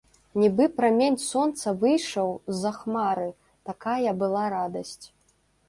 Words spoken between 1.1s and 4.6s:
сонца выйшаў з-за хмары, такая была